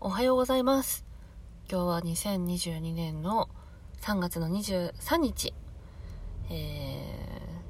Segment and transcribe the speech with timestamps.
[0.00, 1.04] おはようございます。
[1.68, 3.48] 今日は2022年の
[4.00, 5.52] 3月の23日。
[6.48, 6.52] え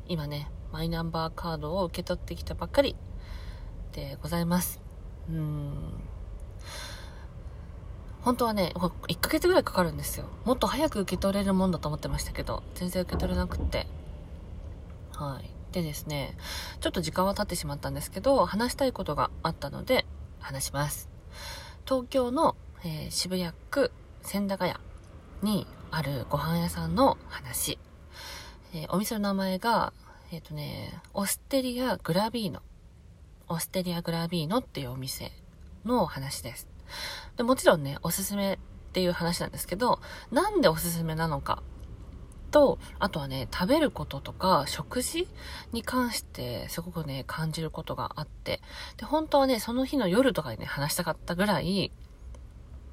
[0.07, 2.96] ー、今ね、マイナンバーカードを受け取ってきたばっかり
[3.95, 4.83] でございます。
[5.30, 5.72] うん。
[8.21, 10.27] 本当はね、1ヶ月ぐらいかかるんですよ。
[10.45, 13.87] もっと早く受け取れるもんだと思ってましたけど、全然受け取れなくって。
[15.15, 15.51] はい。
[15.73, 16.37] でですね、
[16.81, 20.05] ちょっと時間は経ってしまったんですけど、話したいことがあったので、
[20.41, 21.09] 話します。
[21.89, 22.55] 東京の、
[22.85, 23.90] えー渋谷区
[24.21, 24.79] 千駄ヶ谷
[25.43, 27.79] にあるご飯屋さんの話。
[28.75, 29.94] えーお店の名前が、
[30.30, 32.61] えっ、とね、オステリアグラビーノ。
[33.48, 35.33] オステリアグラビーノっていうお店
[35.86, 36.69] の話です。
[37.39, 38.58] でもちろんね、おすすめっ
[38.92, 39.98] ていう話なんですけど、
[40.30, 41.62] なんでおすすめなのか
[42.50, 45.28] と、あとはね、食べることとか食事
[45.72, 48.61] に関してすごくね、感じることがあって、
[48.97, 51.92] で、本当はね、その日の夜とかにね、話したかったぐらい、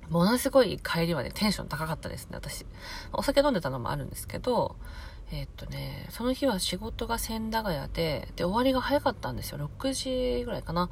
[0.10, 2.66] ものすごい帰りはね、テンション高かったですね、私。
[3.12, 4.76] お酒飲んでたのもあるんですけど、
[5.32, 9.70] えーっとね、その日は仕事が千駄ヶ谷で、で、終わりが早かったんですよ。
[9.80, 9.94] 6
[10.40, 10.90] 時ぐらいかな。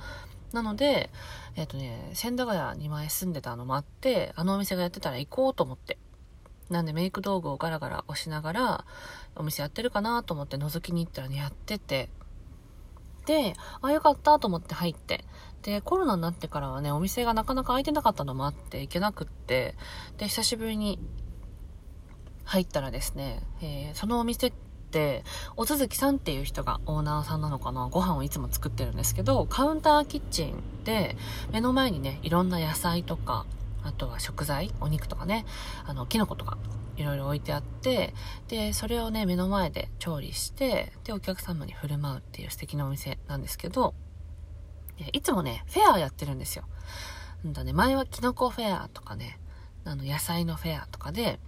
[0.53, 1.11] なので、
[1.55, 5.98] えっとね、千駄ヶ谷に前住んでたのもあって、あのお店がやってたら行こうと思って。
[6.69, 8.86] なんでメイク道具をガラガラ押しながら、
[9.36, 12.09] お店やってるかなと思って覗きに行ったらね、やってて。
[13.25, 15.23] で、あ、よかったと思って入って。
[15.61, 19.75] で、コロナになってからはね、お店がなかなか開いてなかったのもあって行けなくって、
[20.17, 21.00] で、久しぶりに
[22.44, 24.53] 入ったらですね、えーそのお店っ
[24.92, 25.23] て、
[25.55, 27.88] お続きさんっていう人がオーナーさんなのかな？
[27.88, 31.16] ご飯をいつも作ってるんですけど、カウンターキッチンで、
[31.52, 33.45] 目の前にね、いろんな野菜とか、
[33.84, 35.45] あとは食材、お肉とかね、
[35.86, 36.58] あの、キノコとか、
[36.95, 38.14] いろいろ置いてあって、
[38.48, 43.94] で、それをね、目の前で調理して、で、お客様に振る舞うっていう素敵なお店なんですけど、
[45.00, 46.66] えいつもね、フェアやってるんですよ。
[47.45, 49.39] んだね、前はキノコフェアとかね、
[49.86, 51.39] あの、野菜のフェアとかで、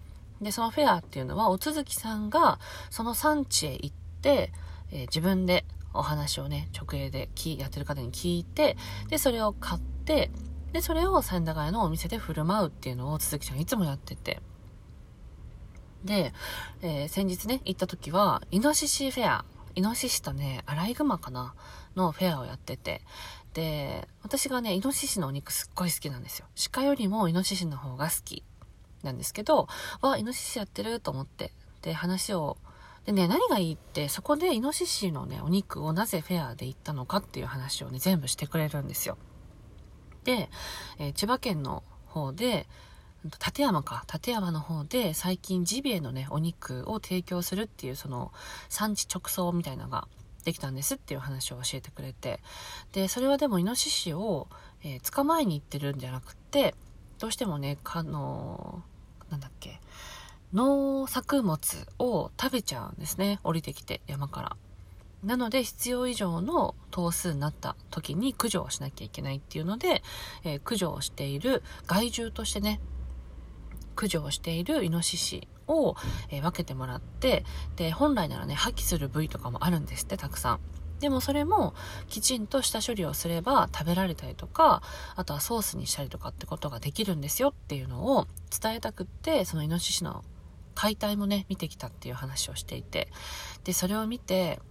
[0.41, 3.91] で、そのフェアっていうのは、お続きさんが、その産地へ行っ
[4.21, 4.51] て、
[4.91, 8.77] えー自分でお話をね、直営で聞やってる方に聞いて、
[9.09, 10.29] で、それを買って、
[10.75, 14.41] で、それを千駄ヶ谷のお店で振る舞うっていうのを鈴木さんいつもやってて。
[16.03, 16.33] で、
[16.81, 21.55] えー先日ね、行った時は、イノシシフェア、イノシシとね、アライグマかな
[21.95, 22.99] のフェアをやってて、
[23.53, 26.45] で、私がね、イノシシのお肉すっごい好きなんですよ。
[26.73, 28.43] 鹿よりもイノシシの方が好き
[29.01, 29.69] なんですけど、
[30.01, 31.53] わ、イノシシやってると思って、
[31.83, 32.57] で、話を、
[33.05, 39.17] でね、何がいいって、そこでイノシシのね、お肉をなぜフェアで行ったのかっていう話をね、全部してくれるんですよ。
[40.25, 40.49] で、
[40.99, 42.67] えー千葉県の方で、
[43.23, 48.31] 立山か、立山の方で最近ジビエのね、お肉を提供するっていうその
[48.69, 50.07] 産地直送みたいなのが
[50.43, 52.41] できたんですっていう話を教えてくれて、
[52.91, 54.47] で、それはでもイノシシを、
[54.83, 56.75] えー捕まえに行ってるんじゃなくって、
[57.19, 58.83] どうしてもね、かの、
[59.29, 59.79] なんだっけ、
[60.53, 61.59] 農作物
[61.99, 63.39] を食べちゃうんですね。
[63.43, 64.57] 降りてきて、山から。
[65.25, 70.03] なので、必要以上の頭数になった時に駆除をしなきゃいけないっていうので、
[70.43, 72.79] えー駆除をしている害獣としてね、
[73.95, 75.95] 駆除をしているイノシシを、
[76.29, 77.43] えー分けてもらって、
[77.75, 80.59] で、本来ならね、破棄する部位とかもあるんですって、たくさん。
[80.99, 81.73] でもそれも
[82.07, 84.81] きちんと下処理をすれば食べられたりとか、
[85.15, 88.27] あとはソースにしたりとかってことができるんですよっていうのを
[88.61, 90.23] 伝えたくって、そのイノシシの
[90.73, 93.09] 解体もね、見てきたっていう話をしていて、
[93.63, 94.61] で、それを見て、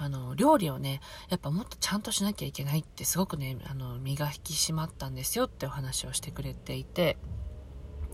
[0.00, 7.16] あの、料理をね、やっぱもっとちゃんとしなきゃいけないってすごくね、あの、身が引き締まったんですよってお話をしてくれていて、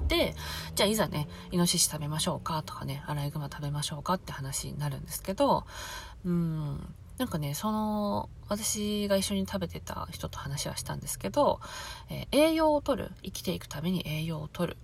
[0.09, 0.35] で、
[0.75, 5.65] じゃあいざね、イノシシ食べましょうかとかね、アライグマ食べましょうかって話になるんですけど、
[6.25, 11.61] うん、なんかね、その、私が一緒に食べてた人と話はしたんですけど、
[12.11, 14.77] えー栄養を取る、生きていくために栄養を取る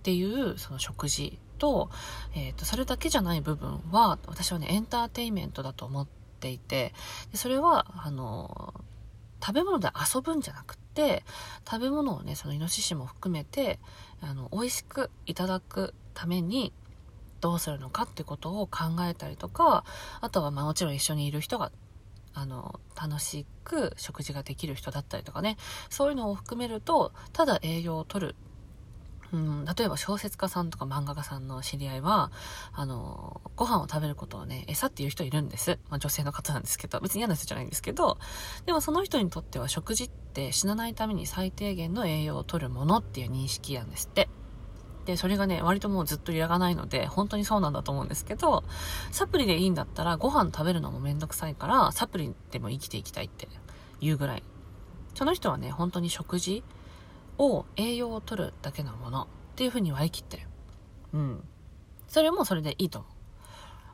[0.00, 1.90] っていうその食事と、
[2.34, 6.06] えっ、と、それだけじゃない部分は、私はね、エンターテインメントだと思っ
[6.40, 6.94] ていて、
[7.30, 8.74] でそれは、あの、
[9.40, 11.22] 食べ物で遊ぶんじゃなくて、
[11.70, 13.78] 食べ物をね、そのイノシシも含めて、
[14.20, 16.72] あの、美味しくいただくために、
[17.40, 19.84] どうするのかってことを考えたりとか、
[20.20, 21.72] あとはまあもちろん一緒にいる人が、
[22.34, 25.56] あの、楽しく食事ができる人だったりとかね、
[25.88, 28.36] そういうのを含めると、ただ栄養を取る。
[29.32, 32.32] うん、例えば小説家さんとか漫画家さんの知り合いは、
[32.72, 35.78] あの、ご飯を食べることをね、餌っていう人いるんです。
[35.88, 38.18] まあ女性の方なんですけど、別に嫌な人じゃないんですけど、
[38.66, 44.28] でもその人にとっては食事って死なないために最低限の栄養を取るものっていう認識なんですって。
[45.06, 48.64] で、それがね、割ともうずっと揺らがないので、本当にそうなんだと思うんですけど、
[49.12, 53.48] サプリでいいんだったらご飯食べるのもめんどくさいから、サプリでも生きていきたいって
[54.00, 54.42] 言うぐらい。
[55.14, 56.62] その人はね、本当に食事
[57.40, 59.26] を栄養を取るだけのものっ
[59.56, 60.42] ていうふうに割り切ってる。
[61.14, 61.44] うん。
[62.06, 63.10] それもそれでいいと思う。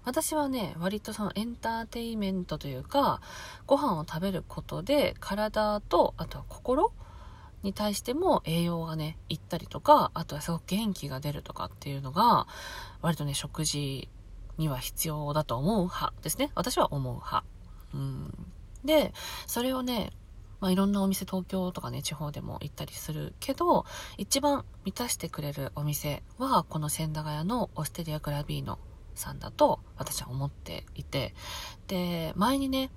[0.05, 3.21] 私はね、割とそのエンターテイメントというか、
[3.67, 6.93] ご飯を食べることで体と、あとは心
[7.63, 12.47] に対しても栄養がね、いったりとか、あとはすごく元気が出るとかっていうのが、
[13.01, 14.09] 割とね、食事
[14.59, 16.51] には必要だと思う派ですね。
[16.57, 17.45] 私は思う派。
[17.95, 18.33] うん。
[18.85, 19.13] で、
[19.47, 20.13] それをね、
[20.61, 23.85] まあ、いろんなお店、東京とかね、地方でも行ったりするけど、
[24.17, 28.79] 一番満たしてくれるお店は、この千駄ヶ谷のオステリアグラビーノ
[29.15, 31.35] さんだと、私は思っていて、
[31.89, 32.91] で、前にね、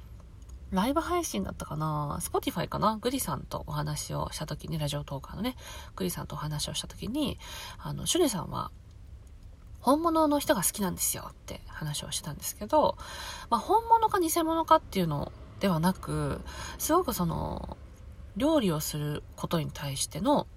[0.71, 5.55] ライブ配信だったかな ?Spotify かなグリさんとお話をした時に、ラジオトーカーのね、
[5.95, 7.39] グリさんとお話をした時に、
[7.79, 8.71] あの、シュネさんは、
[9.81, 12.97] 本物の人が好きなんですよって話をしたんですけど、
[13.49, 16.41] まあ、本物か偽物かっていうのではなく、
[16.77, 17.77] すごくその、
[18.37, 20.47] 料理をすることに対しての、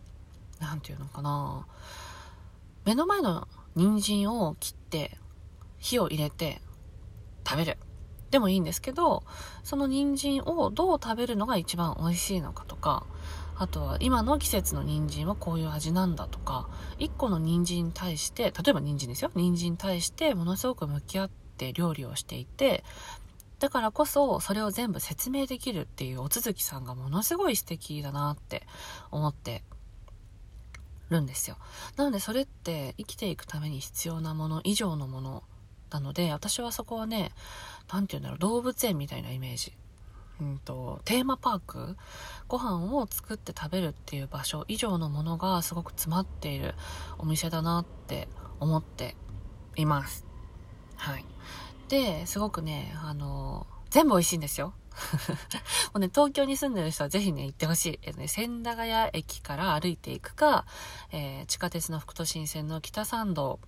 [0.60, 1.66] なんていうのかな、
[2.84, 5.18] 目の前の人参を切って、
[5.78, 6.60] 火を入れて
[7.46, 7.78] 食べる。
[8.30, 9.24] でもいいんですけど、
[9.62, 13.04] その人参をどう食べるのが一番美味しいのかとか、
[13.56, 19.30] あとは今の季節の人参はこういう味なんだとか、1個の人参に対して、例えば人参ですよ。
[19.34, 22.84] 人参に対してものすごく向き合って料理をしていて、
[23.62, 28.66] だからこそそれを全部説明できるっていうお続きさんがものすごい素敵だなって
[29.12, 29.62] 思って
[31.10, 31.56] るんですよ。
[31.96, 35.44] なのでそれって生きていくために必要なもの以上のもの
[35.92, 37.30] なので私はそこはね、
[37.88, 39.72] 何て言うんだろう、動物園みたいなイメージ。
[40.40, 41.96] うんと、テーマパーク？
[42.48, 46.74] ご飯を作って食べるっていう場所以上のものがすごく詰まっている
[47.18, 48.26] お店だなって
[48.58, 49.14] 思って
[49.76, 50.26] います。
[50.96, 51.24] はい。
[51.92, 54.72] で、すごくね、あの、全部美味しいんですよ。
[55.92, 57.98] もうね、東京に住んでる人はぜひね、行ってほしい。
[58.00, 60.64] えっとね、千駄ヶ谷駅から歩いていくか、
[61.10, 63.60] えー、地下鉄の副都心線の北参道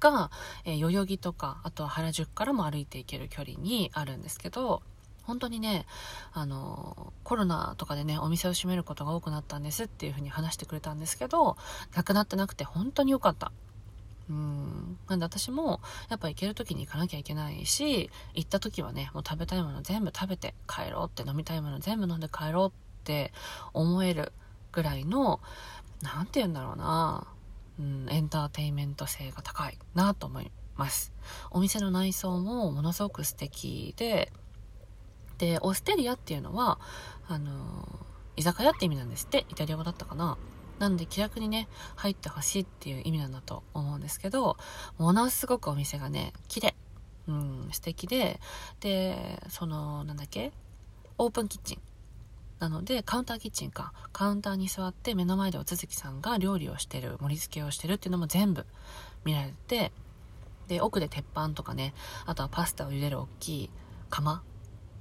[0.00, 0.32] か、
[0.64, 4.82] えー、代々木とか、あとは原宿からも歩いていける距離にあるんですけど、
[5.22, 5.86] 本当にね、
[6.32, 11.56] あの、コロナとかでね、お店を閉めることが多くなったんですっていうふうに話してくれたんですけど、
[11.94, 13.52] なくなってなくて本当に良かった。
[14.28, 14.98] うん。
[15.08, 22.72] なんで私も、やっぱ行ける時に行かなきゃいけないし、行った時はね、もう食べたいもの全部食べて帰ろうって、飲みたいもの全部飲んで帰ろうっ
[23.04, 23.32] て
[23.72, 24.32] 思える
[24.72, 25.40] ぐらいの、
[26.02, 27.26] なんて言うんだろうな、
[27.78, 31.12] うん、エンターテインメント性が高いなと思います。
[31.50, 34.32] お店の内装もものすごく素敵で、
[35.38, 36.78] で、オステリアっていうのは、
[37.28, 37.98] あの、
[38.36, 40.38] 居酒屋って意味なんですって、イタリア語だったかな。
[40.82, 44.56] なんで気楽にね、入ってほしいっていう意味なんだと思うんですけど、
[44.98, 46.74] ものすごくお店がね、綺麗。
[47.28, 48.40] うん、素敵で、
[48.80, 50.50] で、その、なんだっけ
[51.18, 51.78] オープンキッチン。
[52.58, 53.92] なので、カウンターキッチンか。
[54.12, 58.66] カウンターに座って目の前でお続きさんが料理をしてる、盛り付けをしてるっていうのも全部
[59.24, 59.92] 見られて、
[60.66, 61.94] で、奥で鉄板とかね、
[62.26, 63.70] あとはパスタを茹でる大きい
[64.10, 64.42] 釜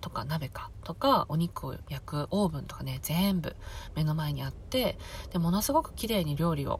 [0.02, 3.56] とか鍋かとかお肉を焼くオーブンとかね全部
[3.96, 4.98] 目の前にあって
[5.32, 6.80] でものすごく綺麗に料理を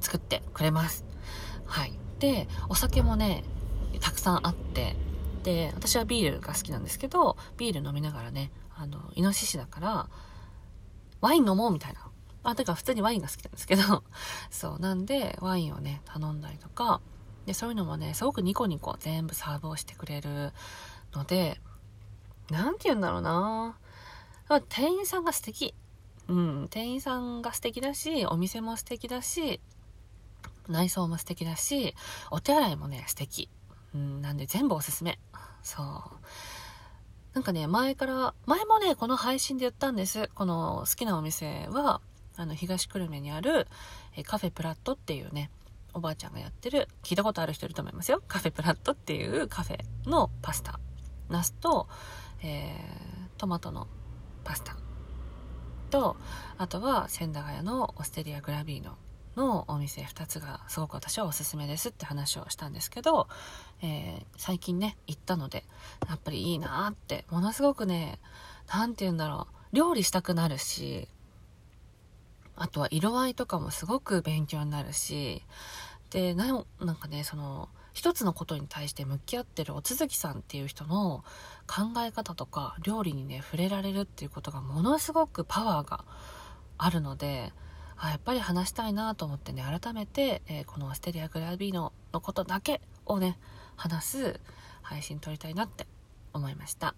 [0.00, 1.04] 作ってくれます。
[1.66, 1.92] はい。
[2.20, 3.44] でお酒もね
[4.00, 4.96] たくさんあって
[5.42, 10.08] で私はビールが好きなんですけどビール飲みながらねあのイノシシだから
[11.20, 12.00] ワイン飲もうみたいな。
[12.44, 14.04] あ、てか普通にワインが好きなんですけど、
[14.50, 17.00] そう、なんで、ワインをね、頼んだりとか、
[17.46, 20.52] で、そういうのもね、すごくニコニコ全部サーブをしてくれる
[21.14, 21.60] ので、
[22.50, 23.76] なんて言うんだろうな
[24.68, 25.74] 店員さんが素敵。
[26.28, 29.60] うん、店員さんが素敵だし、お店も素敵だし、
[30.68, 31.94] 内装も素敵だし、
[32.30, 33.48] お手洗いもね、素敵。
[33.94, 35.18] うん、なんで全部おすすめ。
[35.62, 35.86] そう。
[37.34, 40.30] なんかね、前から、前もね、この配信で言ったんです。
[40.34, 42.00] この好きなお店は、
[42.36, 43.66] あの、東久留米にある、
[44.16, 45.50] えカフェプラットっていうね、
[45.92, 48.22] おばあちゃんがやってる、聞いたことある人いると思いますよ。
[48.28, 50.78] カフェプラットっていうカフェのパスタ。
[51.28, 51.88] ナスと、
[52.42, 53.86] えー、トマトの
[54.44, 54.76] パスタ。
[55.90, 56.16] と
[56.58, 58.96] あとは千駄ヶ谷のオステリアグラビーノ
[59.36, 63.28] のお店2つがすごく私はおすすめですって話をしたんですけど、
[63.82, 65.64] えー、最近ね行ったので
[66.08, 68.18] やっぱりいいなってものすごくね
[68.72, 71.08] 何て言うんだろう料理したくなるし
[72.56, 75.42] あとは色合いとかもすごく勉強になるし
[76.10, 76.64] でなん
[76.96, 81.24] かねその一つのことに対して向き合ってるお続きさんっていう人の
[81.66, 86.04] 考え方とか料理にね触れられるっていうことがものすごくパワーが
[86.76, 87.52] あるので
[87.96, 93.38] あやっぱり話したいなと思ってね改めて、えー、このステリア・グラビーノのことだけをね
[93.76, 94.40] 話す
[94.82, 95.86] 配信撮りたいなって
[96.32, 96.94] 思いました。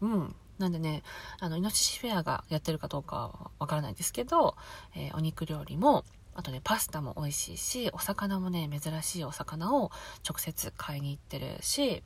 [0.00, 0.34] うん。
[0.58, 1.02] なんでね、
[1.40, 4.56] あの、イノシシフェアがやってるかどうかはわからないですけど、
[4.94, 9.90] えー、お肉料理も、あとね、パスタも美味しいし、お魚もね、珍しいお魚を
[10.28, 12.02] 直接買いに行ってるし、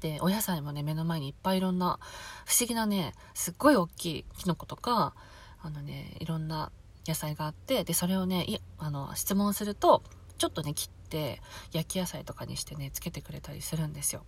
[0.00, 1.98] で、お野菜もね、目の前にいっぱいいろんな、
[2.46, 5.14] 不思議なね、すっごい大きいキノコとか、
[5.62, 6.72] あのね、いろんな
[7.06, 10.02] 野菜があって、で、それをね、いあの、質問すると、
[10.38, 14.24] ちょっとね、切って、焼き野菜とかにしてね、つけてくれたりするんですよ。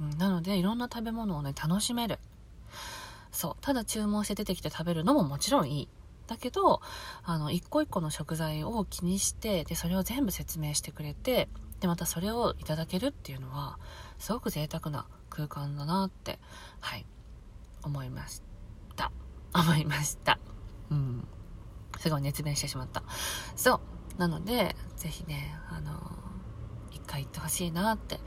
[0.00, 2.18] うん、なので、いろんな食べ物をね、楽しめる。
[3.30, 3.56] そう。
[3.60, 5.88] ただ注文して出てきて食べるのももちろんいい。
[6.26, 6.80] だけど、
[7.22, 11.48] あの、一個一個の食材を気にして、で、それを全部説明してくれて、
[11.80, 13.78] で、またそれをいただけるっていうのは、
[14.18, 16.38] すごく贅沢な空間だなって、
[16.80, 17.06] はい、
[17.82, 18.42] 思いまし
[18.96, 19.12] た。
[19.52, 20.38] 思いました。
[20.90, 21.28] うん。
[21.98, 23.02] すごい熱弁してしまった。
[23.56, 23.80] そ
[24.16, 24.18] う。
[24.18, 25.92] なので、ぜひね、あの
[26.90, 28.18] 一回行ってほしいなって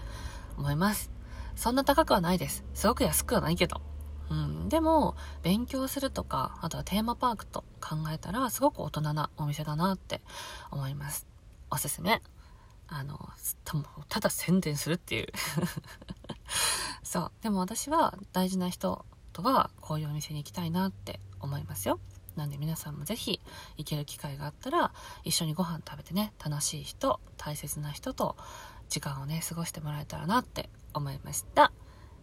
[0.57, 1.11] 思います。
[1.55, 2.63] そんな高くはないです。
[2.73, 3.81] すごく安くはないけど。
[4.29, 4.69] うん。
[4.69, 10.21] でも、勉強するとか、あとはテーマパークと考えたら、すごく大人なお店だなって
[10.71, 11.27] 思います。
[11.69, 12.21] おすすめ。
[12.87, 13.29] あの、
[14.09, 15.27] ただ宣伝するっていう
[17.03, 17.31] そう。
[17.41, 21.99] でも私は大事な人とはこういうお店に行きたいなって思いますよ。
[22.35, 23.41] なんで皆さんもぜひ
[23.77, 28.37] 行ける機会があったら一緒にご飯食べてね、楽しい人、大切な人と
[28.89, 31.71] 時間をね、過ごしてもらえたらなって思いました。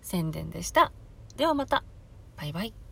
[0.03, 0.93] 宣伝でした。
[1.37, 1.85] ではまた。
[2.37, 2.84] バイバイ。